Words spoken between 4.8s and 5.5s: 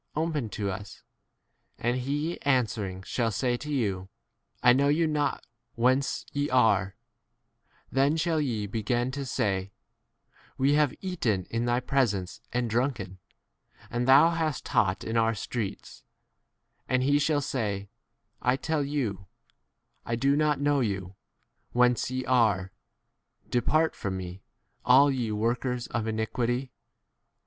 you not